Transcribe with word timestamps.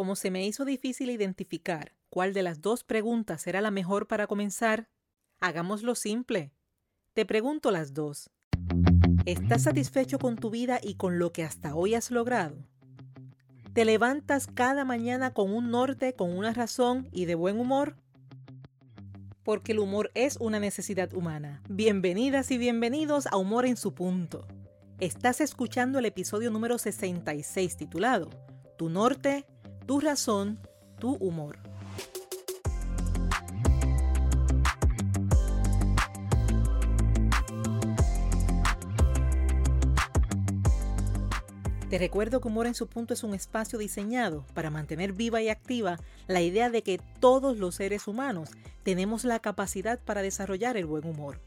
Como 0.00 0.16
se 0.16 0.30
me 0.30 0.46
hizo 0.46 0.64
difícil 0.64 1.10
identificar 1.10 1.92
cuál 2.08 2.32
de 2.32 2.42
las 2.42 2.62
dos 2.62 2.84
preguntas 2.84 3.46
era 3.46 3.60
la 3.60 3.70
mejor 3.70 4.06
para 4.06 4.26
comenzar, 4.26 4.88
hagámoslo 5.40 5.94
simple. 5.94 6.54
Te 7.12 7.26
pregunto 7.26 7.70
las 7.70 7.92
dos. 7.92 8.30
¿Estás 9.26 9.64
satisfecho 9.64 10.18
con 10.18 10.36
tu 10.36 10.48
vida 10.48 10.80
y 10.82 10.94
con 10.94 11.18
lo 11.18 11.34
que 11.34 11.44
hasta 11.44 11.74
hoy 11.74 11.92
has 11.92 12.10
logrado? 12.10 12.64
¿Te 13.74 13.84
levantas 13.84 14.46
cada 14.46 14.86
mañana 14.86 15.34
con 15.34 15.52
un 15.52 15.70
norte, 15.70 16.14
con 16.14 16.34
una 16.34 16.54
razón 16.54 17.06
y 17.12 17.26
de 17.26 17.34
buen 17.34 17.60
humor? 17.60 17.98
Porque 19.42 19.72
el 19.72 19.80
humor 19.80 20.10
es 20.14 20.38
una 20.38 20.60
necesidad 20.60 21.12
humana. 21.12 21.62
Bienvenidas 21.68 22.50
y 22.52 22.56
bienvenidos 22.56 23.26
a 23.26 23.36
Humor 23.36 23.66
en 23.66 23.76
su 23.76 23.92
punto. 23.92 24.48
Estás 24.98 25.42
escuchando 25.42 25.98
el 25.98 26.06
episodio 26.06 26.50
número 26.50 26.78
66 26.78 27.76
titulado 27.76 28.30
Tu 28.78 28.88
norte, 28.88 29.44
tu 29.86 30.00
razón, 30.00 30.58
tu 30.98 31.14
humor. 31.16 31.58
Te 41.90 41.98
recuerdo 41.98 42.40
que 42.40 42.46
Humor 42.46 42.68
en 42.68 42.76
su 42.76 42.86
punto 42.86 43.14
es 43.14 43.24
un 43.24 43.34
espacio 43.34 43.76
diseñado 43.76 44.46
para 44.54 44.70
mantener 44.70 45.12
viva 45.12 45.42
y 45.42 45.48
activa 45.48 45.98
la 46.28 46.40
idea 46.40 46.70
de 46.70 46.82
que 46.82 47.00
todos 47.18 47.58
los 47.58 47.74
seres 47.74 48.06
humanos 48.06 48.50
tenemos 48.84 49.24
la 49.24 49.40
capacidad 49.40 49.98
para 49.98 50.22
desarrollar 50.22 50.76
el 50.76 50.86
buen 50.86 51.04
humor. 51.04 51.40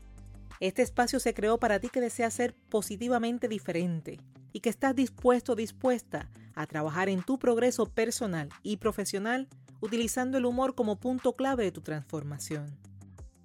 Este 0.60 0.82
espacio 0.82 1.22
se 1.22 1.34
creó 1.34 1.60
para 1.60 1.80
ti 1.80 1.88
que 1.88 2.02
deseas 2.02 2.34
ser 2.34 2.54
positivamente 2.70 3.48
diferente 3.48 4.20
y 4.52 4.60
que 4.60 4.70
estás 4.70 4.94
dispuesto 4.94 5.54
o 5.54 5.56
dispuesta 5.56 6.30
a 6.56 6.68
trabajar 6.68 7.10
en 7.10 7.24
tu 7.24 7.40
progreso 7.40 7.86
personal 7.86 8.50
y 8.62 8.78
profesional 8.78 9.48
utilizando 9.82 10.38
el 10.38 10.46
humor 10.46 10.76
como 10.76 11.00
punto 11.00 11.34
clave 11.34 11.64
de 11.64 11.72
tu 11.72 11.82
transformación. 11.82 12.78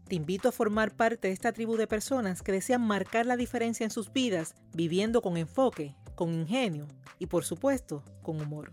Te 0.08 0.14
invito 0.14 0.48
a 0.48 0.52
formar 0.52 0.96
parte 0.96 1.28
de 1.28 1.34
esta 1.34 1.52
tribu 1.52 1.76
de 1.76 1.86
personas 1.86 2.42
que 2.42 2.52
desean 2.52 2.80
marcar 2.80 3.26
la 3.26 3.36
diferencia 3.36 3.84
en 3.84 3.90
sus 3.90 4.12
vidas 4.12 4.54
viviendo 4.72 5.20
con 5.20 5.36
enfoque, 5.36 5.94
con 6.14 6.32
ingenio 6.32 6.86
y 7.18 7.26
por 7.26 7.44
supuesto 7.44 8.02
con 8.22 8.40
humor. 8.40 8.70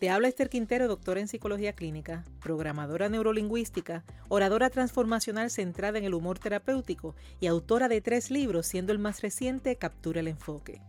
Te 0.00 0.08
habla 0.08 0.28
Esther 0.28 0.48
Quintero, 0.48 0.88
doctora 0.88 1.20
en 1.20 1.28
psicología 1.28 1.74
clínica, 1.74 2.24
programadora 2.40 3.10
neurolingüística, 3.10 4.02
oradora 4.28 4.70
transformacional 4.70 5.50
centrada 5.50 5.98
en 5.98 6.04
el 6.04 6.14
humor 6.14 6.38
terapéutico 6.38 7.14
y 7.38 7.46
autora 7.46 7.86
de 7.86 8.00
tres 8.00 8.30
libros, 8.30 8.66
siendo 8.66 8.92
el 8.92 8.98
más 8.98 9.20
reciente 9.20 9.76
Captura 9.76 10.20
el 10.20 10.28
Enfoque. 10.28 10.80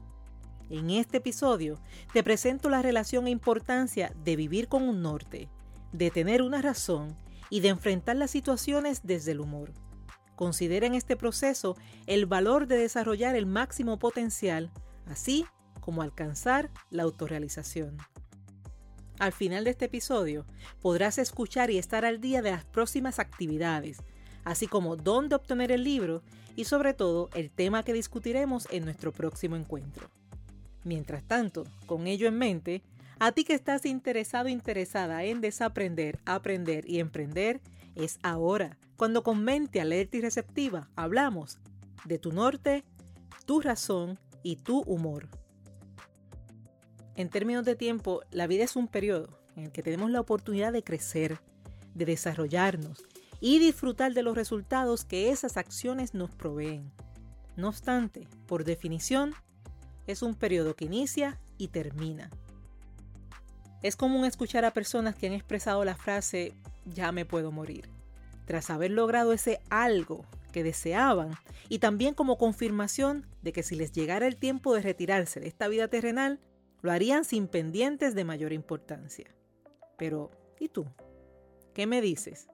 En 0.69 0.89
este 0.89 1.17
episodio 1.17 1.79
te 2.13 2.23
presento 2.23 2.69
la 2.69 2.81
relación 2.81 3.27
e 3.27 3.31
importancia 3.31 4.13
de 4.23 4.35
vivir 4.35 4.67
con 4.67 4.83
un 4.83 5.01
norte, 5.01 5.49
de 5.91 6.11
tener 6.11 6.41
una 6.41 6.61
razón 6.61 7.17
y 7.49 7.59
de 7.59 7.69
enfrentar 7.69 8.15
las 8.15 8.31
situaciones 8.31 9.01
desde 9.03 9.33
el 9.33 9.41
humor. 9.41 9.73
Considera 10.35 10.87
en 10.87 10.95
este 10.95 11.17
proceso 11.17 11.75
el 12.07 12.25
valor 12.25 12.67
de 12.67 12.77
desarrollar 12.77 13.35
el 13.35 13.45
máximo 13.45 13.99
potencial, 13.99 14.71
así 15.07 15.45
como 15.81 16.01
alcanzar 16.01 16.71
la 16.89 17.03
autorrealización. 17.03 17.97
Al 19.21 19.33
final 19.33 19.65
de 19.65 19.69
este 19.69 19.85
episodio 19.85 20.47
podrás 20.81 21.19
escuchar 21.19 21.69
y 21.69 21.77
estar 21.77 22.05
al 22.05 22.21
día 22.21 22.41
de 22.41 22.49
las 22.49 22.65
próximas 22.65 23.19
actividades, 23.19 23.99
así 24.45 24.65
como 24.65 24.95
dónde 24.95 25.35
obtener 25.35 25.71
el 25.71 25.83
libro 25.83 26.23
y 26.55 26.63
sobre 26.63 26.95
todo 26.95 27.29
el 27.35 27.51
tema 27.51 27.83
que 27.83 27.93
discutiremos 27.93 28.67
en 28.71 28.83
nuestro 28.83 29.11
próximo 29.11 29.55
encuentro. 29.55 30.09
Mientras 30.83 31.21
tanto, 31.21 31.65
con 31.85 32.07
ello 32.07 32.27
en 32.27 32.39
mente, 32.39 32.81
a 33.19 33.31
ti 33.31 33.43
que 33.43 33.53
estás 33.53 33.85
interesado 33.85 34.49
interesada 34.49 35.23
en 35.23 35.39
desaprender, 35.39 36.17
aprender 36.25 36.89
y 36.89 36.99
emprender, 36.99 37.61
es 37.93 38.17
ahora, 38.23 38.79
cuando 38.97 39.21
con 39.21 39.43
mente 39.43 39.79
alerta 39.81 40.17
y 40.17 40.21
receptiva 40.21 40.89
hablamos 40.95 41.59
de 42.05 42.17
tu 42.17 42.31
norte, 42.31 42.83
tu 43.45 43.61
razón 43.61 44.17
y 44.41 44.55
tu 44.55 44.81
humor. 44.81 45.29
En 47.15 47.29
términos 47.29 47.65
de 47.65 47.75
tiempo, 47.75 48.21
la 48.31 48.47
vida 48.47 48.63
es 48.63 48.75
un 48.75 48.87
periodo 48.87 49.29
en 49.55 49.65
el 49.65 49.71
que 49.71 49.83
tenemos 49.83 50.09
la 50.11 50.21
oportunidad 50.21 50.71
de 50.71 50.83
crecer, 50.83 51.39
de 51.93 52.05
desarrollarnos 52.05 53.03
y 53.39 53.59
disfrutar 53.59 54.13
de 54.13 54.23
los 54.23 54.35
resultados 54.35 55.03
que 55.03 55.29
esas 55.29 55.57
acciones 55.57 56.13
nos 56.13 56.31
proveen. 56.31 56.91
No 57.57 57.67
obstante, 57.67 58.27
por 58.47 58.63
definición, 58.63 59.33
es 60.07 60.21
un 60.21 60.35
periodo 60.35 60.75
que 60.75 60.85
inicia 60.85 61.39
y 61.57 61.67
termina. 61.67 62.29
Es 63.81 63.95
común 63.95 64.25
escuchar 64.25 64.63
a 64.63 64.73
personas 64.73 65.15
que 65.15 65.27
han 65.27 65.33
expresado 65.33 65.83
la 65.83 65.95
frase 65.95 66.53
ya 66.85 67.11
me 67.11 67.25
puedo 67.25 67.51
morir, 67.51 67.89
tras 68.45 68.69
haber 68.69 68.91
logrado 68.91 69.33
ese 69.33 69.59
algo 69.69 70.25
que 70.51 70.63
deseaban 70.63 71.31
y 71.69 71.79
también 71.79 72.13
como 72.13 72.37
confirmación 72.37 73.25
de 73.41 73.53
que 73.53 73.63
si 73.63 73.75
les 73.75 73.91
llegara 73.91 74.27
el 74.27 74.35
tiempo 74.35 74.73
de 74.73 74.81
retirarse 74.81 75.39
de 75.39 75.47
esta 75.47 75.67
vida 75.67 75.87
terrenal, 75.87 76.39
lo 76.81 76.91
harían 76.91 77.25
sin 77.25 77.47
pendientes 77.47 78.15
de 78.15 78.23
mayor 78.23 78.53
importancia. 78.53 79.33
Pero, 79.97 80.31
¿y 80.59 80.69
tú? 80.69 80.85
¿Qué 81.73 81.87
me 81.87 82.01
dices? 82.01 82.47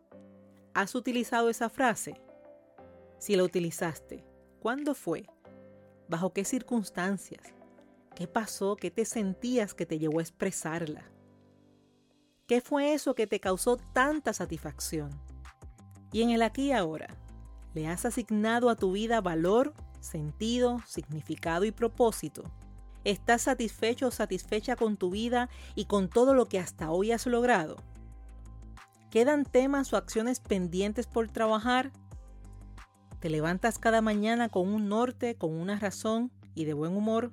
¿Has 0.74 0.96
utilizado 0.96 1.50
esa 1.50 1.70
frase? 1.70 2.20
Si 3.20 3.36
la 3.36 3.44
utilizaste, 3.44 4.24
¿cuándo 4.60 4.94
fue? 4.94 5.26
¿Bajo 6.08 6.34
qué 6.34 6.46
circunstancias? 6.46 7.42
¿Qué 8.16 8.28
pasó? 8.28 8.76
¿Qué 8.76 8.92
te 8.92 9.06
sentías 9.06 9.74
que 9.74 9.86
te 9.86 10.00
llevó 10.00 10.20
a 10.20 10.24
expresarla? 10.24 11.04
¿Qué 12.48 12.62
fue 12.62 12.94
eso 12.94 13.16
que 13.16 13.28
te 13.28 13.40
causó 13.40 13.78
tanta 13.78 14.34
satisfacción? 14.34 15.10
Y 16.12 16.22
en 16.22 16.30
el 16.30 16.42
aquí 16.42 16.68
y 16.68 16.72
ahora, 16.72 17.18
¿le 17.74 17.88
has 17.88 18.06
asignado 18.06 18.70
a 18.70 18.76
tu 18.76 18.92
vida 18.92 19.20
valor, 19.20 19.74
sentido, 20.00 20.82
significado 20.86 21.66
y 21.66 21.72
propósito? 21.72 22.44
¿Estás 23.08 23.44
satisfecho 23.44 24.08
o 24.08 24.12
satisfecha 24.12 24.76
con 24.76 24.98
tu 24.98 25.12
vida 25.12 25.50
y 25.76 25.86
con 25.86 26.10
todo 26.10 26.34
lo 26.34 26.48
que 26.48 26.60
hasta 26.60 26.92
hoy 26.92 27.14
has 27.14 27.26
logrado? 27.26 27.78
¿Quedan 29.12 29.46
temas 29.46 29.94
o 29.94 29.96
acciones 29.96 30.42
pendientes 30.42 31.08
por 31.08 31.32
trabajar? 31.32 31.94
¿Te 33.22 33.30
levantas 33.30 33.80
cada 33.80 34.02
mañana 34.02 34.50
con 34.50 34.68
un 34.68 34.90
norte, 34.90 35.36
con 35.36 35.54
una 35.54 35.80
razón 35.80 36.34
y 36.54 36.66
de 36.66 36.74
buen 36.74 36.98
humor? 36.98 37.32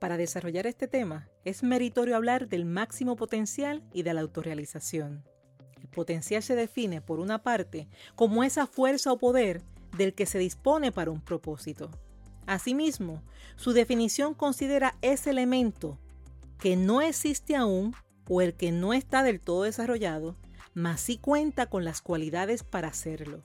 Para 0.00 0.16
desarrollar 0.16 0.66
este 0.66 0.88
tema, 0.88 1.28
es 1.44 1.62
meritorio 1.62 2.16
hablar 2.16 2.48
del 2.48 2.64
máximo 2.64 3.16
potencial 3.16 3.84
y 3.92 4.04
de 4.04 4.14
la 4.14 4.22
autorrealización. 4.22 5.22
El 5.82 5.88
potencial 5.88 6.42
se 6.42 6.54
define, 6.54 7.02
por 7.02 7.20
una 7.20 7.42
parte, 7.42 7.88
como 8.14 8.42
esa 8.42 8.66
fuerza 8.66 9.12
o 9.12 9.18
poder 9.18 9.60
del 9.98 10.14
que 10.14 10.24
se 10.24 10.38
dispone 10.38 10.92
para 10.92 11.10
un 11.10 11.20
propósito. 11.20 11.90
Asimismo, 12.46 13.22
su 13.56 13.72
definición 13.72 14.34
considera 14.34 14.96
ese 15.02 15.30
elemento 15.30 15.98
que 16.58 16.76
no 16.76 17.00
existe 17.02 17.56
aún 17.56 17.94
o 18.28 18.40
el 18.40 18.54
que 18.54 18.72
no 18.72 18.92
está 18.92 19.22
del 19.22 19.40
todo 19.40 19.62
desarrollado, 19.64 20.36
mas 20.74 21.00
sí 21.00 21.18
cuenta 21.18 21.66
con 21.66 21.84
las 21.84 22.00
cualidades 22.00 22.64
para 22.64 22.88
hacerlo. 22.88 23.42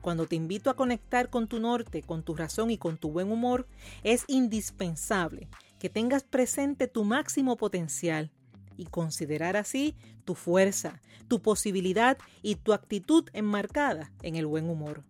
Cuando 0.00 0.26
te 0.26 0.36
invito 0.36 0.68
a 0.68 0.76
conectar 0.76 1.30
con 1.30 1.48
tu 1.48 1.60
norte, 1.60 2.02
con 2.02 2.22
tu 2.22 2.34
razón 2.34 2.70
y 2.70 2.76
con 2.76 2.98
tu 2.98 3.10
buen 3.10 3.32
humor, 3.32 3.66
es 4.02 4.24
indispensable 4.28 5.48
que 5.78 5.88
tengas 5.88 6.24
presente 6.24 6.88
tu 6.88 7.04
máximo 7.04 7.56
potencial 7.56 8.30
y 8.76 8.84
considerar 8.84 9.56
así 9.56 9.96
tu 10.24 10.34
fuerza, 10.34 11.00
tu 11.28 11.40
posibilidad 11.40 12.18
y 12.42 12.56
tu 12.56 12.72
actitud 12.72 13.28
enmarcada 13.32 14.12
en 14.22 14.36
el 14.36 14.46
buen 14.46 14.68
humor. 14.68 15.04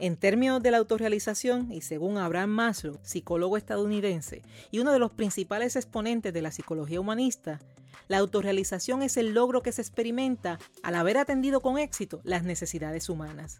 En 0.00 0.16
términos 0.16 0.62
de 0.62 0.70
la 0.70 0.78
autorrealización, 0.78 1.72
y 1.72 1.80
según 1.80 2.18
Abraham 2.18 2.50
Maslow, 2.50 3.00
psicólogo 3.02 3.56
estadounidense 3.56 4.42
y 4.70 4.78
uno 4.78 4.92
de 4.92 5.00
los 5.00 5.10
principales 5.10 5.74
exponentes 5.74 6.32
de 6.32 6.40
la 6.40 6.52
psicología 6.52 7.00
humanista, 7.00 7.58
la 8.06 8.18
autorrealización 8.18 9.02
es 9.02 9.16
el 9.16 9.34
logro 9.34 9.60
que 9.60 9.72
se 9.72 9.82
experimenta 9.82 10.60
al 10.84 10.94
haber 10.94 11.18
atendido 11.18 11.60
con 11.60 11.78
éxito 11.78 12.20
las 12.22 12.44
necesidades 12.44 13.08
humanas. 13.08 13.58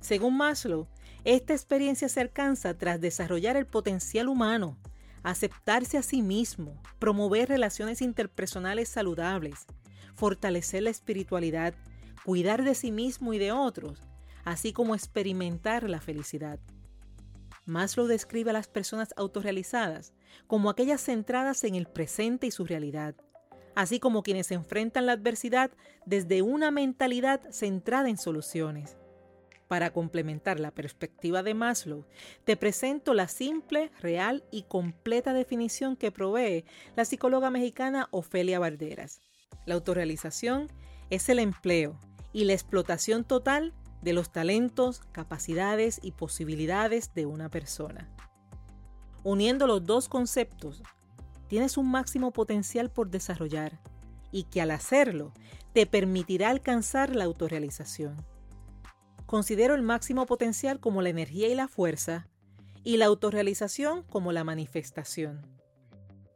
Según 0.00 0.36
Maslow, 0.36 0.88
Esta 1.24 1.54
experiencia 1.54 2.08
se 2.08 2.20
alcanza 2.20 2.78
tras 2.78 3.00
desarrollar 3.00 3.56
el 3.56 3.66
potencial 3.66 4.28
humano, 4.28 4.78
aceptarse 5.24 5.98
a 5.98 6.02
sí 6.02 6.22
mismo, 6.22 6.80
promover 7.00 7.48
relaciones 7.48 8.00
interpersonales 8.00 8.88
saludables, 8.88 9.66
fortalecer 10.14 10.84
la 10.84 10.90
espiritualidad, 10.90 11.74
cuidar 12.24 12.62
de 12.62 12.76
sí 12.76 12.92
mismo 12.92 13.32
y 13.32 13.38
de 13.38 13.50
otros, 13.50 14.00
así 14.46 14.72
como 14.72 14.94
experimentar 14.94 15.90
la 15.90 16.00
felicidad. 16.00 16.60
Maslow 17.66 18.06
describe 18.06 18.50
a 18.50 18.52
las 18.52 18.68
personas 18.68 19.12
autorrealizadas 19.16 20.14
como 20.46 20.70
aquellas 20.70 21.02
centradas 21.02 21.64
en 21.64 21.74
el 21.74 21.86
presente 21.86 22.46
y 22.46 22.52
su 22.52 22.64
realidad, 22.64 23.16
así 23.74 23.98
como 23.98 24.22
quienes 24.22 24.52
enfrentan 24.52 25.04
la 25.04 25.12
adversidad 25.12 25.72
desde 26.06 26.42
una 26.42 26.70
mentalidad 26.70 27.42
centrada 27.50 28.08
en 28.08 28.18
soluciones. 28.18 28.96
Para 29.66 29.92
complementar 29.92 30.60
la 30.60 30.70
perspectiva 30.70 31.42
de 31.42 31.54
Maslow, 31.54 32.06
te 32.44 32.56
presento 32.56 33.14
la 33.14 33.26
simple, 33.26 33.90
real 34.00 34.44
y 34.52 34.62
completa 34.62 35.32
definición 35.32 35.96
que 35.96 36.12
provee 36.12 36.64
la 36.94 37.04
psicóloga 37.04 37.50
mexicana 37.50 38.06
Ofelia 38.12 38.60
Barderas. 38.60 39.20
La 39.66 39.74
autorrealización 39.74 40.68
es 41.10 41.28
el 41.28 41.40
empleo 41.40 41.98
y 42.32 42.44
la 42.44 42.52
explotación 42.52 43.24
total 43.24 43.74
de 44.06 44.12
los 44.12 44.30
talentos, 44.30 45.02
capacidades 45.10 45.98
y 46.00 46.12
posibilidades 46.12 47.12
de 47.14 47.26
una 47.26 47.48
persona. 47.48 48.08
Uniendo 49.24 49.66
los 49.66 49.84
dos 49.84 50.08
conceptos, 50.08 50.84
tienes 51.48 51.76
un 51.76 51.90
máximo 51.90 52.30
potencial 52.30 52.88
por 52.88 53.10
desarrollar 53.10 53.80
y 54.30 54.44
que 54.44 54.62
al 54.62 54.70
hacerlo 54.70 55.32
te 55.72 55.86
permitirá 55.86 56.50
alcanzar 56.50 57.16
la 57.16 57.24
autorrealización. 57.24 58.14
Considero 59.26 59.74
el 59.74 59.82
máximo 59.82 60.24
potencial 60.26 60.78
como 60.78 61.02
la 61.02 61.08
energía 61.08 61.48
y 61.48 61.56
la 61.56 61.66
fuerza 61.66 62.28
y 62.84 62.98
la 62.98 63.06
autorrealización 63.06 64.04
como 64.04 64.30
la 64.30 64.44
manifestación. 64.44 65.44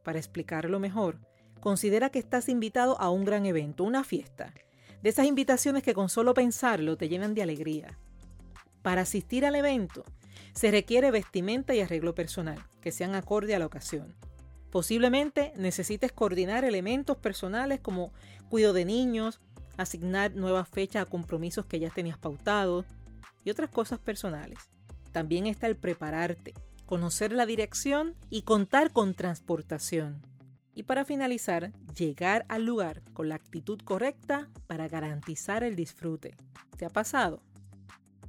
Para 0.02 0.18
explicarlo 0.18 0.80
mejor, 0.80 1.20
considera 1.60 2.10
que 2.10 2.18
estás 2.18 2.48
invitado 2.48 3.00
a 3.00 3.10
un 3.10 3.24
gran 3.24 3.46
evento, 3.46 3.84
una 3.84 4.02
fiesta, 4.02 4.52
de 5.02 5.10
esas 5.10 5.26
invitaciones 5.26 5.82
que 5.82 5.94
con 5.94 6.08
solo 6.08 6.34
pensarlo 6.34 6.96
te 6.96 7.08
llenan 7.08 7.34
de 7.34 7.42
alegría. 7.42 7.98
Para 8.82 9.02
asistir 9.02 9.44
al 9.44 9.54
evento, 9.54 10.04
se 10.52 10.70
requiere 10.70 11.10
vestimenta 11.10 11.74
y 11.74 11.80
arreglo 11.80 12.14
personal, 12.14 12.58
que 12.80 12.92
sean 12.92 13.14
acorde 13.14 13.54
a 13.54 13.58
la 13.58 13.66
ocasión. 13.66 14.14
Posiblemente 14.70 15.52
necesites 15.56 16.12
coordinar 16.12 16.64
elementos 16.64 17.16
personales 17.16 17.80
como 17.80 18.12
cuidado 18.48 18.74
de 18.74 18.84
niños, 18.84 19.40
asignar 19.76 20.34
nuevas 20.34 20.68
fechas 20.68 21.02
a 21.02 21.10
compromisos 21.10 21.66
que 21.66 21.80
ya 21.80 21.90
tenías 21.90 22.18
pautados 22.18 22.86
y 23.44 23.50
otras 23.50 23.70
cosas 23.70 23.98
personales. 23.98 24.58
También 25.12 25.46
está 25.46 25.66
el 25.66 25.76
prepararte, 25.76 26.54
conocer 26.86 27.32
la 27.32 27.46
dirección 27.46 28.14
y 28.28 28.42
contar 28.42 28.92
con 28.92 29.14
transportación. 29.14 30.22
Y 30.74 30.84
para 30.84 31.04
finalizar, 31.04 31.72
llegar 31.96 32.46
al 32.48 32.64
lugar 32.64 33.02
con 33.12 33.28
la 33.28 33.34
actitud 33.34 33.80
correcta 33.82 34.48
para 34.66 34.88
garantizar 34.88 35.64
el 35.64 35.76
disfrute. 35.76 36.36
¿Te 36.76 36.86
ha 36.86 36.90
pasado? 36.90 37.42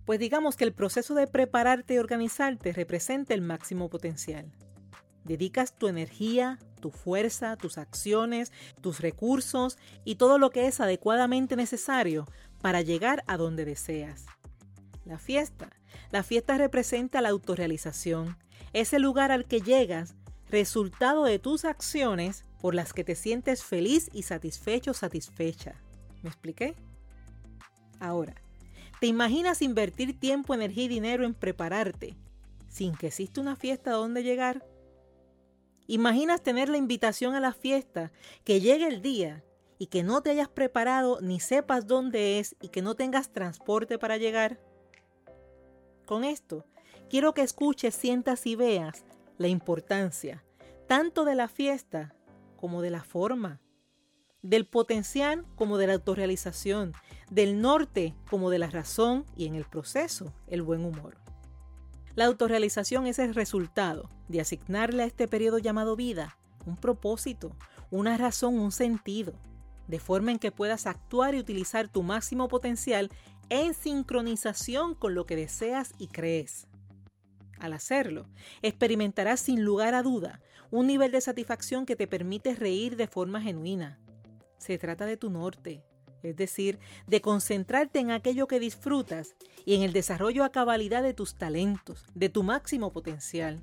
Pues 0.06 0.20
digamos 0.20 0.56
que 0.56 0.64
el 0.64 0.74
proceso 0.74 1.14
de 1.14 1.28
prepararte 1.28 1.94
y 1.94 1.98
organizarte 2.00 2.74
representa 2.74 3.34
el 3.34 3.42
máximo 3.42 3.90
potencial. 3.90 4.52
Dedicas 5.24 5.76
tu 5.76 5.88
energía, 5.88 6.58
tu 6.80 6.90
fuerza, 6.90 7.56
tus 7.56 7.78
acciones, 7.78 8.52
tus 8.82 9.00
recursos 9.00 9.78
y 10.04 10.16
todo 10.16 10.40
lo 10.40 10.50
que 10.50 10.66
es 10.66 10.80
adecuadamente 10.80 11.56
necesario 11.56 12.28
para 12.62 12.82
llegar 12.82 13.24
a 13.28 13.38
donde 13.38 13.64
deseas. 13.64 14.26
La 15.06 15.20
fiesta. 15.20 15.70
La 16.10 16.24
fiesta 16.24 16.58
representa 16.58 17.22
la 17.22 17.30
autorrealización. 17.30 18.38
Es 18.74 18.94
el 18.94 19.04
lugar 19.04 19.32
al 19.32 19.46
que 19.46 19.62
llegas, 19.62 20.16
resultado 20.51 21.24
de 21.24 21.39
tus 21.39 21.65
acciones 21.65 22.45
por 22.59 22.75
las 22.75 22.94
que 22.94 23.03
te 23.03 23.15
sientes 23.15 23.63
feliz 23.63 24.09
y 24.13 24.24
satisfecho 24.24 24.94
satisfecha. 24.94 25.75
¿Me 26.21 26.30
expliqué? 26.30 26.75
Ahora, 28.00 28.36
¿te 29.00 29.07
imaginas 29.07 29.62
invertir 29.62 30.19
tiempo, 30.19 30.53
energía 30.53 30.83
y 30.83 30.89
dinero 30.89 31.25
en 31.25 31.33
prepararte 31.33 32.15
sin 32.68 32.95
que 32.95 33.07
exista 33.07 33.42
una 33.42 33.56
fiesta 33.56 33.92
a 33.92 33.95
donde 33.95 34.24
llegar? 34.24 34.65
¿Imaginas 35.88 36.44
tener 36.44 36.69
la 36.69 36.77
invitación 36.77 37.33
a 37.33 37.39
la 37.39 37.53
fiesta, 37.53 38.12
que 38.44 38.62
llegue 38.62 38.88
el 38.88 39.01
día 39.01 39.44
y 39.77 39.88
que 39.88 40.03
no 40.03 40.21
te 40.21 40.30
hayas 40.30 40.50
preparado 40.50 41.19
ni 41.21 41.39
sepas 41.39 41.88
dónde 41.88 42.39
es 42.39 42.56
y 42.62 42.69
que 42.69 42.81
no 42.81 42.95
tengas 42.95 43.33
transporte 43.33 43.98
para 43.98 44.18
llegar? 44.18 44.59
Con 46.06 46.24
esto, 46.24 46.65
quiero 47.09 47.33
que 47.33 47.42
escuches, 47.42 47.95
sientas 47.95 48.45
y 48.45 48.56
veas 48.56 49.03
la 49.42 49.48
importancia 49.48 50.44
tanto 50.92 51.24
de 51.24 51.36
la 51.36 51.48
fiesta 51.48 52.14
como 52.58 52.82
de 52.82 52.90
la 52.90 53.02
forma, 53.02 53.62
del 54.42 54.66
potencial 54.66 55.46
como 55.56 55.78
de 55.78 55.88
la 55.88 55.94
autorrealización, 55.94 56.92
del 57.30 57.62
norte 57.62 58.14
como 58.30 58.50
de 58.50 58.60
la 58.60 58.70
razón 58.70 59.26
y 59.38 59.46
en 59.46 59.56
el 59.56 59.64
proceso 59.64 60.34
el 60.48 60.62
buen 60.62 60.84
humor. 60.84 61.16
La 62.16 62.26
autorrealización 62.26 63.08
es 63.08 63.20
el 63.20 63.34
resultado 63.34 64.10
de 64.28 64.42
asignarle 64.42 65.04
a 65.04 65.06
este 65.06 65.30
periodo 65.30 65.60
llamado 65.60 65.96
vida 65.96 66.38
un 66.66 66.76
propósito, 66.76 67.56
una 67.90 68.18
razón, 68.18 68.60
un 68.60 68.74
sentido, 68.74 69.34
de 69.88 70.00
forma 70.02 70.32
en 70.32 70.40
que 70.40 70.52
puedas 70.52 70.88
actuar 70.88 71.36
y 71.36 71.40
utilizar 71.40 71.88
tu 71.88 72.04
máximo 72.04 72.50
potencial 72.50 73.10
en 73.50 73.74
sincronización 73.74 74.94
con 74.94 75.16
lo 75.16 75.26
que 75.26 75.38
deseas 75.38 75.94
y 75.98 76.08
crees. 76.08 76.68
Al 77.62 77.74
hacerlo, 77.74 78.28
experimentarás 78.63 79.40
sin 79.40 79.63
lugar 79.63 79.94
a 79.94 80.02
duda 80.02 80.42
un 80.72 80.88
nivel 80.88 81.12
de 81.12 81.22
satisfacción 81.22 81.86
que 81.86 81.96
te 81.96 82.08
permite 82.08 82.56
reír 82.56 82.96
de 82.96 83.06
forma 83.06 83.40
genuina. 83.40 84.00
Se 84.58 84.80
trata 84.80 85.06
de 85.06 85.16
tu 85.16 85.30
norte, 85.30 85.84
es 86.24 86.36
decir, 86.36 86.80
de 87.06 87.22
concentrarte 87.22 88.00
en 88.00 88.10
aquello 88.10 88.48
que 88.48 88.60
disfrutas 88.60 89.36
y 89.63 89.75
en 89.75 89.84
el 89.84 89.94
desarrollo 89.94 90.44
a 90.44 90.52
cabalidad 90.52 91.04
de 91.04 91.13
tus 91.13 91.36
talentos, 91.36 92.08
de 92.16 92.30
tu 92.30 92.42
máximo 92.42 92.92
potencial. 92.92 93.62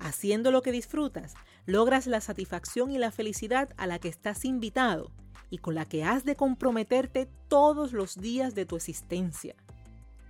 Haciendo 0.00 0.50
lo 0.50 0.62
que 0.62 0.72
disfrutas, 0.72 1.34
logras 1.64 2.08
la 2.08 2.20
satisfacción 2.20 2.90
y 2.90 2.98
la 2.98 3.12
felicidad 3.12 3.72
a 3.76 3.86
la 3.86 4.00
que 4.00 4.08
estás 4.08 4.44
invitado 4.44 5.12
y 5.48 5.58
con 5.58 5.76
la 5.76 5.84
que 5.84 6.02
has 6.02 6.24
de 6.24 6.34
comprometerte 6.34 7.28
todos 7.46 7.92
los 7.92 8.20
días 8.20 8.56
de 8.56 8.66
tu 8.66 8.74
existencia. 8.74 9.54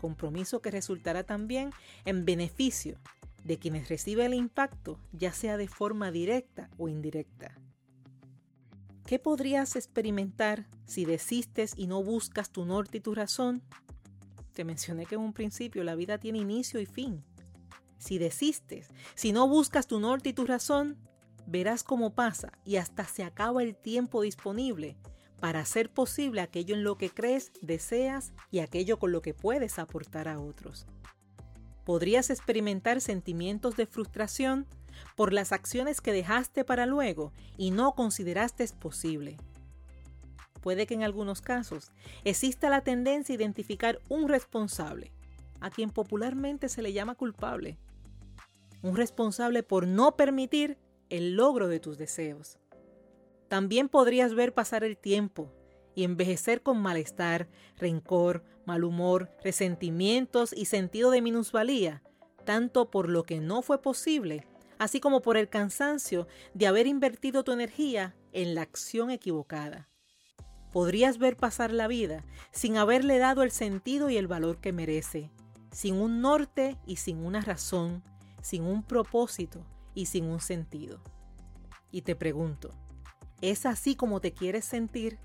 Compromiso 0.03 0.61
que 0.61 0.73
resultará 0.73 1.23
también 1.23 1.71
en 2.05 2.25
beneficio 2.25 2.99
de 3.45 3.61
quienes 3.61 3.89
reciben 3.89 4.27
el 4.27 4.35
impacto, 4.35 4.99
ya 5.13 5.33
sea 5.33 5.57
de 5.57 5.69
forma 5.69 6.11
directa 6.11 6.69
o 6.77 6.89
indirecta. 6.89 7.57
¿Qué 9.07 9.21
podrías 9.21 9.77
experimentar 9.77 10.67
si 10.87 11.05
desistes 11.05 11.75
y 11.77 11.87
no 11.87 12.03
buscas 12.03 12.51
tu 12.51 12.65
norte 12.65 12.99
y 12.99 13.01
tu 13.01 13.15
razón? 13.15 13.63
Te 14.55 14.65
mencioné 14.65 15.07
que 15.07 15.15
en 15.15 15.21
un 15.21 15.33
principio 15.33 15.85
la 15.85 15.95
vida 15.95 16.19
tiene 16.19 16.39
inicio 16.39 16.81
y 16.81 16.87
fin. 16.87 17.23
Si 17.99 18.19
desistes, 18.19 18.89
si 19.15 19.33
no 19.33 19.47
buscas 19.47 19.87
tu 19.87 20.01
norte 20.01 20.31
y 20.31 20.33
tu 20.33 20.47
razón, 20.47 20.99
verás 21.47 21.85
cómo 21.85 22.13
pasa 22.13 22.51
y 22.65 22.75
hasta 22.75 23.05
se 23.05 23.23
acaba 23.23 23.63
el 23.63 23.77
tiempo 23.77 24.23
disponible 24.23 24.97
para 25.43 25.59
hacer 25.59 25.91
posible 25.91 26.41
aquello 26.41 26.77
en 26.77 26.85
lo 26.85 26.97
que 26.97 27.11
crees, 27.11 27.51
deseas 27.63 28.33
y 28.53 28.61
aquello 28.61 29.01
con 29.01 29.11
lo 29.11 29.23
que 29.23 29.35
puedes 29.35 29.81
aportar 29.81 30.29
a 30.29 30.39
otros. 30.39 30.87
Podrías 31.85 32.31
experimentar 32.31 33.01
sentimientos 33.01 33.75
de 33.75 33.87
frustración 33.87 34.69
por 35.17 35.33
las 35.33 35.51
acciones 35.51 36.01
que 36.01 36.13
dejaste 36.13 36.65
para 36.65 36.87
luego 36.87 37.33
y 37.57 37.73
no 37.73 37.97
consideraste 37.97 38.65
posible. 38.79 39.37
Puede 40.61 40.87
que 40.87 40.95
en 40.95 41.03
algunos 41.03 41.41
casos 41.41 41.91
exista 42.23 42.71
la 42.71 42.83
tendencia 42.83 43.33
a 43.33 43.37
identificar 43.37 43.99
un 44.09 44.29
responsable, 44.29 45.11
a 45.59 45.71
quien 45.71 45.91
popularmente 45.91 46.69
se 46.69 46.83
le 46.83 46.93
llama 46.93 47.17
culpable. 47.17 47.79
Un 48.81 48.95
responsable 48.95 49.65
por 49.65 49.89
no 49.89 50.15
permitir 50.15 50.79
el 51.11 51.35
logro 51.35 51.67
de 51.67 51.81
tus 51.81 51.99
deseos. 51.99 52.61
También 53.53 53.91
podrías 53.91 54.33
ver 54.33 54.55
pasar 54.55 54.83
el 54.83 54.97
tiempo 54.97 55.53
y 55.95 56.05
envejecer 56.05 56.63
con 56.63 56.81
malestar, 56.81 57.51
rencor, 57.77 58.43
mal 58.65 58.83
humor, 58.83 59.31
resentimientos 59.45 60.55
y 60.55 60.65
sentido 60.65 61.11
de 61.11 61.21
minusvalía, 61.21 62.03
tanto 62.47 62.91
por 62.91 63.11
lo 63.11 63.25
que 63.25 63.41
no 63.41 63.61
fue 63.61 63.83
posible 63.83 64.47
así 64.79 65.01
como 65.01 65.21
por 65.21 65.37
el 65.37 65.51
cansancio 65.51 66.27
de 66.55 66.67
haber 66.67 66.87
invertido 66.87 67.45
tu 67.45 67.53
energía 67.53 68.17
en 68.33 68.55
la 68.55 68.63
acción 68.63 69.11
equivocada. 69.11 69.91
Podrías 70.73 71.19
ver 71.19 71.37
pasar 71.37 71.73
la 71.73 71.89
vida 71.89 72.25
sin 72.53 72.79
haberle 72.79 73.19
dado 73.19 73.43
el 73.43 73.51
sentido 73.51 74.09
y 74.09 74.17
el 74.17 74.29
valor 74.29 74.63
que 74.63 74.73
merece, 74.73 75.31
sin 75.71 75.97
un 75.97 76.23
norte 76.23 76.79
y 76.87 76.97
sin 76.97 77.19
una 77.19 77.43
razón, 77.43 78.03
sin 78.41 78.65
un 78.65 78.83
propósito 78.83 79.65
y 79.95 80.07
sin 80.07 80.25
un 80.25 80.41
sentido. 80.41 81.03
Y 81.91 82.03
te 82.03 82.17
pregunto, 82.17 82.75
¿es 83.43 83.67
así 83.67 83.95
como 83.95 84.21
te 84.21 84.33
quieres 84.33 84.65
sentir? 84.65 85.19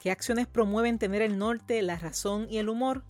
¿Qué 0.00 0.10
acciones 0.10 0.46
promueven 0.46 0.98
tener 0.98 1.20
el 1.20 1.36
norte, 1.36 1.82
la 1.82 1.96
razón 1.96 2.46
y 2.48 2.56
el 2.56 2.70
humor? 2.70 3.04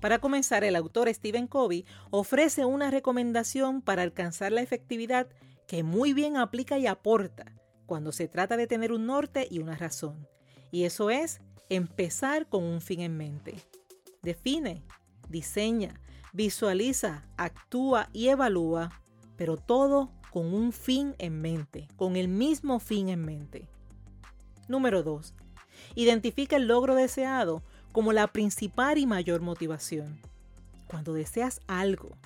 Para 0.00 0.18
comenzar, 0.18 0.64
el 0.64 0.76
autor 0.76 1.12
Stephen 1.12 1.46
Covey 1.46 1.84
ofrece 2.10 2.64
una 2.64 2.90
recomendación 2.90 3.82
para 3.82 4.02
alcanzar 4.02 4.50
la 4.50 4.62
efectividad 4.62 5.28
que 5.68 5.82
muy 5.82 6.14
bien 6.14 6.36
aplica 6.36 6.78
y 6.78 6.86
aporta 6.86 7.52
cuando 7.86 8.12
se 8.12 8.28
trata 8.28 8.56
de 8.56 8.66
tener 8.66 8.92
un 8.92 9.06
norte 9.06 9.46
y 9.50 9.58
una 9.58 9.76
razón. 9.76 10.26
Y 10.70 10.84
eso 10.84 11.10
es 11.10 11.40
empezar 11.68 12.48
con 12.48 12.64
un 12.64 12.80
fin 12.80 13.00
en 13.00 13.16
mente. 13.16 13.54
Define, 14.22 14.82
diseña, 15.28 16.00
visualiza, 16.32 17.28
actúa 17.36 18.08
y 18.12 18.28
evalúa, 18.28 18.90
pero 19.36 19.56
todo 19.56 20.10
con 20.32 20.54
un 20.54 20.72
fin 20.72 21.14
en 21.18 21.42
mente, 21.42 21.86
con 21.96 22.16
el 22.16 22.26
mismo 22.26 22.80
fin 22.80 23.10
en 23.10 23.22
mente. 23.22 23.68
Número 24.66 25.02
2. 25.02 25.34
Identifica 25.94 26.56
el 26.56 26.68
logro 26.68 26.94
deseado 26.94 27.62
como 27.92 28.14
la 28.14 28.26
principal 28.28 28.96
y 28.96 29.06
mayor 29.06 29.42
motivación. 29.42 30.18
Cuando 30.86 31.12
deseas 31.12 31.60
algo 31.66 32.16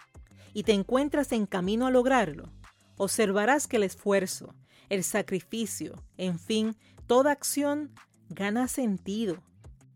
y 0.55 0.63
te 0.63 0.73
encuentras 0.73 1.33
en 1.33 1.47
camino 1.47 1.85
a 1.85 1.91
lograrlo, 1.91 2.49
observarás 2.97 3.67
que 3.67 3.79
el 3.79 3.83
esfuerzo, 3.83 4.55
el 4.89 5.03
sacrificio, 5.03 6.01
en 6.17 6.39
fin, 6.39 6.77
toda 7.09 7.33
acción 7.33 7.91
gana 8.29 8.69
sentido, 8.69 9.43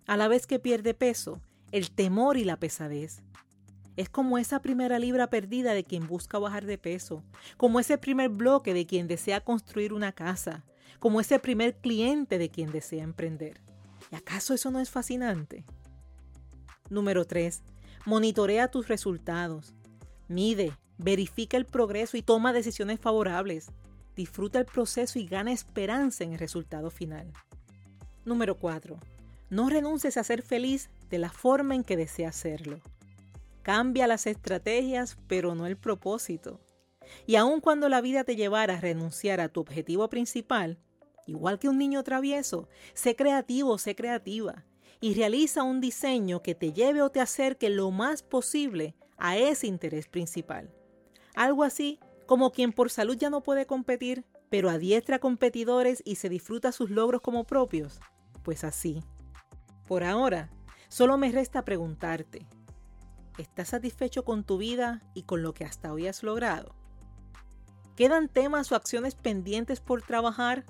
a 0.09 0.17
la 0.17 0.27
vez 0.27 0.49
que 0.49 0.59
pierde 0.59 0.95
peso, 0.95 1.41
el 1.71 1.93
temor 1.93 2.37
y 2.37 2.43
la 2.43 2.57
pesadez. 2.57 3.23
Es 4.01 4.09
como 4.09 4.39
esa 4.39 4.63
primera 4.63 4.99
libra 4.99 5.29
perdida 5.29 5.75
de 5.75 5.85
quien 5.85 6.07
busca 6.07 6.39
bajar 6.39 6.65
de 6.65 6.79
peso, 6.79 7.23
como 7.59 7.81
ese 7.81 7.99
primer 7.99 8.31
bloque 8.31 8.73
de 8.73 8.87
quien 8.87 9.07
desea 9.07 9.43
construir 9.43 9.93
una 9.93 10.13
casa, 10.13 10.65
como 10.99 11.21
ese 11.21 11.39
primer 11.39 11.77
cliente 11.77 12.39
de 12.39 12.49
quien 12.49 12.73
desea 12.73 13.05
emprender. 13.05 13.61
¿Y 14.11 14.17
acaso 14.17 14.55
eso 14.55 14.71
no 14.71 14.81
es 14.81 14.89
fascinante? 14.89 15.67
Número 16.89 17.27
3. 17.27 17.63
Monitorea 18.07 18.71
tus 18.71 18.89
resultados. 18.89 19.75
Mide, 20.29 20.73
verifica 20.97 21.59
el 21.59 21.67
progreso 21.67 22.17
y 22.17 22.23
toma 22.23 22.55
decisiones 22.55 23.01
favorables. 23.01 23.71
Disfruta 24.17 24.59
el 24.61 24.65
proceso 24.65 25.19
y 25.19 25.27
gana 25.27 25.53
esperanza 25.53 26.25
en 26.25 26.33
el 26.33 26.39
resultado 26.39 26.91
final. 26.91 27.31
Número 28.25 28.57
4. 28.57 28.99
No 29.51 29.69
renuncies 29.69 30.17
a 30.17 30.25
ser 30.25 30.41
feliz 30.41 30.89
de 31.11 31.19
la 31.19 31.29
forma 31.29 31.75
en 31.75 31.85
que 31.85 31.99
deseas 31.99 32.35
hacerlo. 32.35 32.81
Cambia 33.73 34.09
las 34.09 34.27
estrategias, 34.27 35.17
pero 35.29 35.55
no 35.55 35.65
el 35.65 35.77
propósito. 35.77 36.59
Y 37.25 37.37
aun 37.37 37.61
cuando 37.61 37.89
la 37.89 38.01
vida 38.01 38.25
te 38.25 38.35
llevara 38.35 38.75
a 38.75 38.81
renunciar 38.81 39.41
a 39.41 39.49
tu 39.49 39.61
objetivo 39.61 40.11
principal, 40.11 40.81
igual 41.29 41.61
que 41.61 41.69
un 41.69 41.79
niño 41.79 42.03
travieso, 42.03 42.69
sé 42.95 43.15
creativo, 43.15 43.79
sé 43.79 43.95
creativa 43.95 44.65
y 45.01 45.15
realiza 45.15 45.63
un 45.63 45.81
diseño 45.81 46.43
que 46.43 46.57
te 46.57 46.73
lleve 46.73 47.01
o 47.01 47.11
te 47.11 47.21
acerque 47.21 47.71
lo 47.71 47.93
más 47.93 48.25
posible 48.25 48.97
a 49.19 49.39
ese 49.39 49.69
interés 49.69 50.09
principal. 50.09 50.75
Algo 51.37 51.63
así 51.63 52.01
como 52.27 52.51
quien 52.51 52.73
por 52.73 52.91
salud 52.91 53.17
ya 53.17 53.31
no 53.31 53.41
puede 53.41 53.67
competir, 53.67 54.25
pero 54.49 54.69
adiestra 54.69 55.21
competidores 55.21 56.03
y 56.05 56.17
se 56.17 56.29
disfruta 56.29 56.73
sus 56.73 56.91
logros 56.91 57.21
como 57.21 57.45
propios. 57.45 58.01
Pues 58.43 58.65
así. 58.65 59.01
Por 59.87 60.03
ahora, 60.03 60.51
solo 60.89 61.17
me 61.17 61.31
resta 61.31 61.65
preguntarte, 61.65 62.49
¿estás 63.41 63.69
satisfecho 63.69 64.25
con 64.25 64.45
tu 64.45 64.59
vida 64.59 65.03
y 65.15 65.25
con 65.25 65.43
lo 65.43 65.55
que 65.55 65.65
hasta 65.65 65.93
hoy 65.93 66.07
has 66.07 66.23
logrado? 66.23 66.75
¿Quedan 67.97 68.29
temas 68.29 68.71
o 68.73 68.77
acciones 68.77 69.15
pendientes 69.15 69.81
por 69.81 70.03
trabajar? 70.03 70.65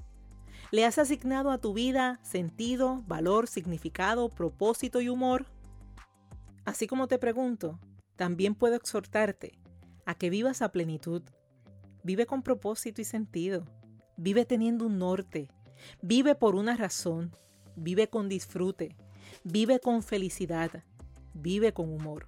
¿Le 0.70 0.84
has 0.84 0.98
asignado 0.98 1.50
a 1.50 1.58
tu 1.58 1.74
vida 1.74 2.20
sentido, 2.22 3.02
valor, 3.06 3.48
significado, 3.48 4.28
propósito 4.28 5.00
y 5.00 5.08
humor? 5.08 5.46
Así 6.64 6.86
como 6.86 7.08
te 7.08 7.18
pregunto, 7.18 7.78
también 8.16 8.54
puedo 8.54 8.74
exhortarte 8.74 9.58
a 10.06 10.14
que 10.14 10.30
vivas 10.30 10.62
a 10.62 10.72
plenitud. 10.72 11.22
Vive 12.02 12.26
con 12.26 12.42
propósito 12.42 13.00
y 13.00 13.04
sentido. 13.04 13.64
Vive 14.16 14.44
teniendo 14.44 14.86
un 14.86 14.98
norte. 14.98 15.48
Vive 16.02 16.34
por 16.34 16.54
una 16.54 16.76
razón. 16.76 17.34
Vive 17.76 18.08
con 18.08 18.28
disfrute. 18.28 18.96
Vive 19.44 19.80
con 19.80 20.02
felicidad. 20.02 20.84
Vive 21.34 21.72
con 21.72 21.92
humor. 21.92 22.26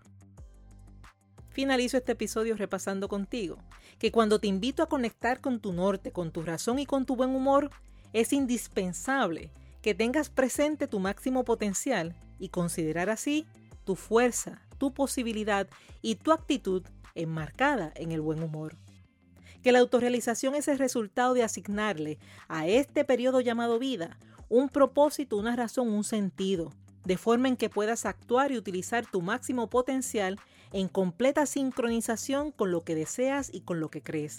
Finalizo 1.52 1.98
este 1.98 2.12
episodio 2.12 2.56
repasando 2.56 3.08
contigo 3.08 3.58
que 3.98 4.10
cuando 4.10 4.38
te 4.38 4.46
invito 4.46 4.82
a 4.82 4.88
conectar 4.88 5.42
con 5.42 5.60
tu 5.60 5.74
norte, 5.74 6.10
con 6.10 6.30
tu 6.32 6.42
razón 6.42 6.78
y 6.78 6.86
con 6.86 7.04
tu 7.04 7.14
buen 7.14 7.30
humor, 7.30 7.70
es 8.14 8.32
indispensable 8.32 9.50
que 9.82 9.94
tengas 9.94 10.30
presente 10.30 10.86
tu 10.86 10.98
máximo 10.98 11.44
potencial 11.44 12.14
y 12.38 12.48
considerar 12.48 13.10
así 13.10 13.46
tu 13.84 13.96
fuerza, 13.96 14.62
tu 14.78 14.94
posibilidad 14.94 15.68
y 16.00 16.14
tu 16.14 16.32
actitud 16.32 16.84
enmarcada 17.14 17.92
en 17.96 18.12
el 18.12 18.22
buen 18.22 18.42
humor. 18.42 18.76
Que 19.62 19.72
la 19.72 19.80
autorrealización 19.80 20.54
es 20.54 20.68
el 20.68 20.78
resultado 20.78 21.34
de 21.34 21.42
asignarle 21.42 22.18
a 22.48 22.66
este 22.66 23.04
periodo 23.04 23.42
llamado 23.42 23.78
vida 23.78 24.18
un 24.48 24.70
propósito, 24.70 25.36
una 25.36 25.54
razón, 25.54 25.88
un 25.88 26.04
sentido, 26.04 26.72
de 27.04 27.18
forma 27.18 27.48
en 27.48 27.56
que 27.56 27.68
puedas 27.68 28.06
actuar 28.06 28.52
y 28.52 28.58
utilizar 28.58 29.04
tu 29.06 29.20
máximo 29.20 29.68
potencial 29.68 30.38
en 30.72 30.88
completa 30.88 31.46
sincronización 31.46 32.52
con 32.52 32.70
lo 32.70 32.84
que 32.84 32.94
deseas 32.94 33.50
y 33.52 33.60
con 33.60 33.80
lo 33.80 33.90
que 33.90 34.02
crees. 34.02 34.38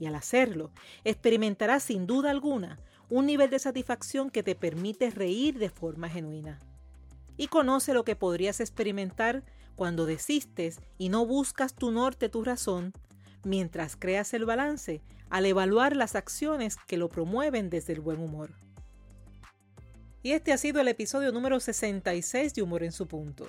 Y 0.00 0.06
al 0.06 0.14
hacerlo, 0.14 0.70
experimentarás 1.04 1.84
sin 1.84 2.06
duda 2.06 2.30
alguna 2.30 2.78
un 3.10 3.26
nivel 3.26 3.50
de 3.50 3.58
satisfacción 3.58 4.30
que 4.30 4.42
te 4.42 4.54
permite 4.54 5.10
reír 5.10 5.58
de 5.58 5.70
forma 5.70 6.08
genuina. 6.08 6.58
Y 7.36 7.46
conoce 7.48 7.94
lo 7.94 8.04
que 8.04 8.16
podrías 8.16 8.60
experimentar 8.60 9.44
cuando 9.76 10.06
desistes 10.06 10.80
y 10.98 11.08
no 11.08 11.24
buscas 11.24 11.74
tu 11.74 11.90
norte, 11.90 12.28
tu 12.28 12.42
razón, 12.44 12.92
mientras 13.44 13.96
creas 13.96 14.34
el 14.34 14.44
balance 14.44 15.00
al 15.30 15.46
evaluar 15.46 15.94
las 15.94 16.16
acciones 16.16 16.76
que 16.86 16.96
lo 16.96 17.08
promueven 17.08 17.70
desde 17.70 17.92
el 17.92 18.00
buen 18.00 18.20
humor. 18.20 18.50
Y 20.22 20.32
este 20.32 20.52
ha 20.52 20.58
sido 20.58 20.80
el 20.80 20.88
episodio 20.88 21.32
número 21.32 21.60
66 21.60 22.54
de 22.54 22.62
Humor 22.62 22.82
en 22.82 22.92
su 22.92 23.06
punto. 23.06 23.46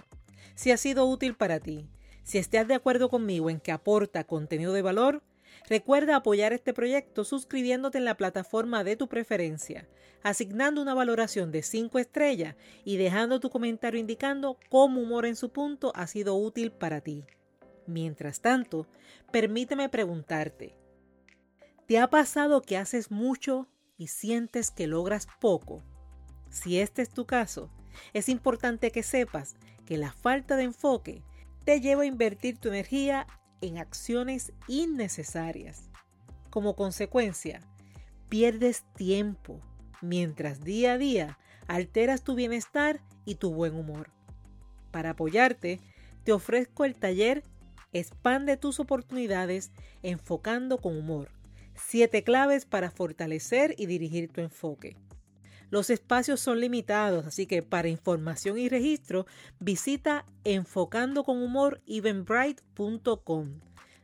Si 0.56 0.72
ha 0.72 0.78
sido 0.78 1.06
útil 1.06 1.36
para 1.36 1.60
ti, 1.60 1.90
si 2.30 2.38
estás 2.38 2.68
de 2.68 2.76
acuerdo 2.76 3.10
conmigo 3.10 3.50
en 3.50 3.60
que 3.60 3.72
aporta 3.72 4.24
contenido 4.24 4.72
de 4.74 4.84
valor, 4.84 5.24
Recuerda 5.68 6.16
apoyar 6.16 6.54
este 6.54 6.76
proyecto 6.76 7.24
suscribiéndote 7.24 7.98
en 7.98 8.06
la 8.06 8.18
plataforma 8.18 8.84
de 8.84 8.96
tu 8.96 9.08
preferencia, 9.08 9.88
asignando 10.22 10.80
una 10.80 10.94
valoración 10.94 11.52
de 11.52 11.64
5 11.64 11.98
estrellas 11.98 12.56
y 12.86 12.98
dejando 12.98 13.40
tu 13.40 13.50
comentario 13.50 14.00
indicando 14.00 14.60
cómo 14.70 15.02
humor 15.02 15.26
en 15.26 15.36
su 15.36 15.50
punto 15.52 15.92
ha 15.96 16.06
sido 16.06 16.36
útil 16.36 16.72
para 16.72 17.02
ti. 17.02 17.26
Mientras 17.88 18.42
tanto, 18.42 18.86
permíteme 19.32 19.90
preguntarte, 19.90 20.76
¿te 21.88 21.98
ha 21.98 22.10
pasado 22.12 22.62
que 22.62 22.78
haces 22.78 23.10
mucho 23.10 23.68
y 23.98 24.08
sientes 24.08 24.70
que 24.70 24.86
logras 24.86 25.28
poco? 25.40 25.84
Si 26.52 26.80
este 26.80 27.02
es 27.02 27.10
tu 27.10 27.26
caso, 27.26 27.72
es 28.14 28.30
importante 28.30 28.92
que 28.92 29.04
sepas 29.04 29.56
que 29.86 29.98
la 29.98 30.12
falta 30.12 30.56
de 30.56 30.64
enfoque 30.64 31.24
te 31.70 31.82
lleva 31.82 32.02
a 32.02 32.08
invertir 32.08 32.58
tu 32.58 32.70
energía 32.70 33.28
en 33.62 33.78
acciones 33.78 34.54
innecesarias. 34.68 35.92
Como 36.50 36.76
consecuencia, 36.76 37.62
pierdes 38.28 38.86
tiempo 38.96 39.62
mientras 40.02 40.64
día 40.64 40.94
a 40.94 40.98
día 40.98 41.38
alteras 41.68 42.24
tu 42.24 42.34
bienestar 42.34 43.02
y 43.24 43.36
tu 43.36 43.54
buen 43.54 43.76
humor. 43.76 44.10
Para 44.90 45.12
apoyarte, 45.12 45.80
te 46.24 46.32
ofrezco 46.32 46.86
el 46.86 46.96
taller 46.96 47.44
Expande 47.94 48.58
tus 48.58 48.80
oportunidades 48.80 49.72
enfocando 50.02 50.80
con 50.80 50.98
humor. 50.98 51.30
Siete 51.76 52.24
claves 52.24 52.66
para 52.66 52.90
fortalecer 52.90 53.76
y 53.78 53.86
dirigir 53.86 54.32
tu 54.32 54.42
enfoque. 54.42 54.98
Los 55.70 55.90
espacios 55.90 56.40
son 56.40 56.60
limitados, 56.60 57.28
así 57.28 57.46
que 57.46 57.62
para 57.62 57.90
información 57.90 58.58
y 58.58 58.70
registro 58.70 59.28
visita 59.60 60.26
enfocando 60.44 61.24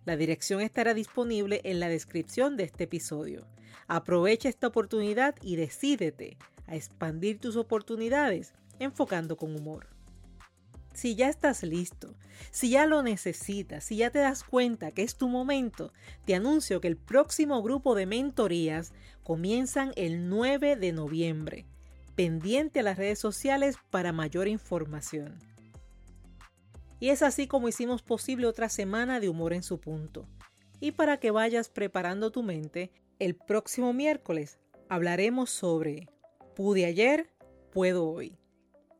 La 0.06 0.16
dirección 0.16 0.62
estará 0.62 0.94
disponible 0.94 1.62
en 1.64 1.80
la 1.80 1.90
descripción 1.90 2.56
de 2.56 2.66
este 2.66 2.84
episodio. 2.84 3.48
Aprovecha 3.88 4.50
esta 4.50 4.68
oportunidad 4.68 5.36
y 5.42 5.56
decídete 5.56 6.38
a 6.68 6.76
expandir 6.76 7.40
tus 7.40 7.56
oportunidades 7.56 8.54
enfocando 8.80 9.36
con 9.36 9.56
humor 9.56 9.95
si 10.96 11.16
ya 11.16 11.30
estás 11.30 11.64
listo, 11.64 12.16
si 12.52 12.72
ya 12.72 12.86
lo 12.86 13.04
necesitas, 13.04 13.84
si 13.84 13.98
ya 13.98 14.10
te 14.10 14.20
das 14.20 14.44
cuenta 14.44 14.92
que 14.92 15.04
es 15.04 15.18
tu 15.18 15.28
momento, 15.28 15.92
te 16.25 16.36
anuncio 16.36 16.80
que 16.82 16.88
el 16.88 16.98
próximo 16.98 17.62
grupo 17.62 17.96
de 17.96 18.06
mentorías 18.06 18.94
comienzan 19.24 19.92
el 19.96 20.30
9 20.30 20.78
de 20.78 20.94
noviembre. 20.94 21.66
Pendiente 22.16 22.80
a 22.80 22.84
las 22.84 22.98
redes 22.98 23.20
sociales 23.20 23.75
para 23.90 24.14
mayor 24.14 24.48
información. 24.48 25.38
Y 27.02 27.10
es 27.10 27.22
así 27.22 27.46
como 27.46 27.68
hicimos 27.68 28.02
posible 28.02 28.48
otra 28.48 28.70
semana 28.70 29.20
de 29.20 29.28
humor 29.28 29.52
en 29.52 29.64
su 29.64 29.82
punto. 29.82 30.25
Y 30.80 30.94
para 30.94 31.18
que 31.18 31.32
vayas 31.32 31.68
preparando 31.68 32.32
tu 32.32 32.42
mente, 32.42 32.92
el 33.20 33.36
próximo 33.36 33.92
miércoles 33.92 34.60
hablaremos 34.88 35.50
sobre 35.50 36.08
pude 36.56 36.86
ayer, 36.86 37.30
puedo 37.72 38.10
hoy 38.10 38.38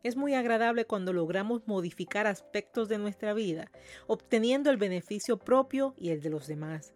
Es 0.06 0.16
muy 0.16 0.36
agradable 0.36 0.86
cuando 0.86 1.14
logramos 1.14 1.68
modificar 1.68 2.28
aspectos 2.28 2.90
de 2.90 3.00
nuestra 3.00 3.34
vida, 3.34 3.72
obteniendo 4.06 4.70
el 4.70 4.78
beneficio 4.78 5.40
propio 5.40 5.96
y 5.98 6.12
el 6.12 6.22
de 6.22 6.30
los 6.30 6.46
demás. 6.46 6.94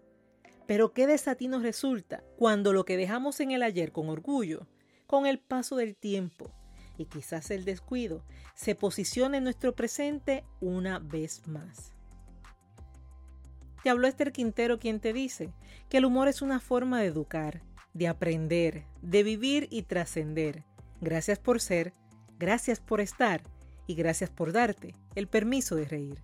Pero 0.67 0.93
qué 0.93 1.07
desatino 1.07 1.57
resulta 1.57 2.23
cuando 2.37 2.71
lo 2.71 2.85
que 2.85 2.97
dejamos 2.97 3.39
en 3.39 3.49
el 3.49 3.63
ayer 3.63 3.91
con 3.91 4.09
orgullo, 4.09 4.67
con 5.07 5.25
el 5.25 5.39
paso 5.39 5.75
del 5.75 5.95
tiempo 5.95 6.51
y 6.99 7.05
quizás 7.05 7.49
el 7.49 7.65
descuido, 7.65 8.23
se 8.53 8.75
posiciona 8.75 9.37
en 9.37 9.45
nuestro 9.45 9.73
presente 9.73 10.45
una 10.61 10.99
vez 10.99 11.47
más. 11.47 11.95
Te 13.81 13.89
habló 13.89 14.07
Esther 14.07 14.31
Quintero 14.31 14.77
quien 14.77 14.99
te 14.99 15.13
dice 15.13 15.51
que 15.89 15.97
el 15.97 16.05
humor 16.05 16.27
es 16.27 16.43
una 16.43 16.59
forma 16.59 17.01
de 17.01 17.07
educar, 17.07 17.63
de 17.95 18.07
aprender, 18.07 18.85
de 19.01 19.23
vivir 19.23 19.67
y 19.71 19.81
trascender. 19.81 20.63
Gracias 21.01 21.39
por 21.39 21.59
ser, 21.59 21.95
gracias 22.39 22.79
por 22.79 23.01
estar 23.01 23.41
y 23.85 23.95
gracias 23.95 24.29
por 24.29 24.51
darte 24.51 24.95
el 25.15 25.27
permiso 25.27 25.75
de 25.75 25.85
reír. 25.85 26.21